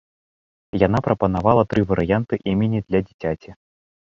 Яна 0.83 1.01
прапанавала 1.07 1.63
тры 1.73 1.81
варыянты 1.91 2.41
імені 2.53 2.79
для 2.87 2.99
дзіцяці. 3.07 3.49